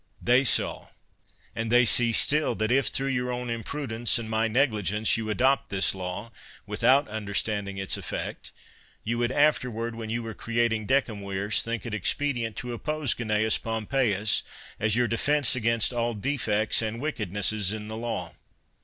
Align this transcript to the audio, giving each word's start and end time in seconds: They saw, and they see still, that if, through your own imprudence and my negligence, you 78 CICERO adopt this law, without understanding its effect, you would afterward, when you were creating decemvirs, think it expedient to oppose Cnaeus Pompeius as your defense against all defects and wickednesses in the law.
They 0.19 0.43
saw, 0.43 0.87
and 1.55 1.71
they 1.71 1.85
see 1.85 2.11
still, 2.11 2.55
that 2.55 2.71
if, 2.71 2.87
through 2.87 3.09
your 3.09 3.31
own 3.31 3.51
imprudence 3.51 4.17
and 4.17 4.27
my 4.27 4.47
negligence, 4.47 5.15
you 5.15 5.25
78 5.25 5.27
CICERO 5.27 5.31
adopt 5.47 5.69
this 5.69 5.93
law, 5.93 6.31
without 6.65 7.07
understanding 7.07 7.77
its 7.77 7.97
effect, 7.97 8.51
you 9.03 9.19
would 9.19 9.31
afterward, 9.31 9.93
when 9.93 10.09
you 10.09 10.23
were 10.23 10.33
creating 10.33 10.87
decemvirs, 10.87 11.61
think 11.61 11.85
it 11.85 11.93
expedient 11.93 12.55
to 12.55 12.73
oppose 12.73 13.13
Cnaeus 13.13 13.59
Pompeius 13.59 14.41
as 14.79 14.95
your 14.95 15.07
defense 15.07 15.55
against 15.55 15.93
all 15.93 16.15
defects 16.15 16.81
and 16.81 16.99
wickednesses 16.99 17.71
in 17.71 17.87
the 17.87 17.95
law. 17.95 18.33